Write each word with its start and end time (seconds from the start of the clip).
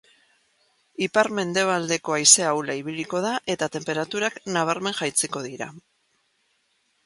Ipar-mendebaldeko 1.07 2.15
haize 2.15 2.47
ahula 2.53 2.77
ibiliko 2.81 3.23
da 3.27 3.35
eta 3.57 3.69
tenperaturak 3.77 4.43
nabarmen 4.57 5.01
jaitsiko 5.03 5.49
dira. 5.49 5.73